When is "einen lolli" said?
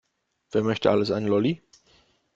1.11-1.61